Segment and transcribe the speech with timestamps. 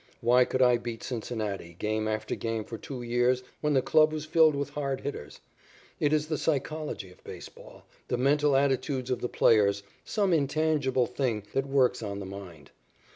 [0.19, 4.25] Why could I beat Cincinnati game after game for two years when the club was
[4.25, 5.41] filled with hard hitters?
[5.99, 11.43] It is the psychology of baseball, the mental attitudes of the players, some intangible thing
[11.53, 12.71] that works on the mind.